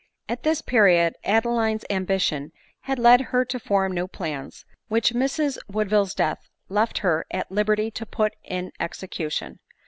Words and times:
At 0.27 0.41
this 0.41 0.63
period 0.63 1.13
Adeline's 1.23 1.85
ambition 1.91 2.51
had 2.85 2.97
led 2.97 3.21
her 3.29 3.45
to 3.45 3.59
form 3.59 3.91
new 3.91 4.07
plans, 4.07 4.65
which 4.87 5.13
MrsWoodville's 5.13 6.15
death 6.15 6.49
left 6.69 6.97
her 7.05 7.23
at 7.29 7.51
liberty 7.51 7.91
to 7.91 8.05
put 8.07 8.33
in 8.43 8.71
execution. 8.79 9.59